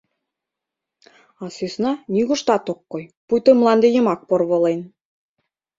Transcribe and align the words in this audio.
А 1.43 1.45
сӧсна 1.55 1.91
нигуштат 2.13 2.65
ок 2.71 2.79
кой, 2.91 3.03
пуйто 3.27 3.51
мланде 3.59 3.87
йымак 3.95 4.21
порволен. 4.29 4.79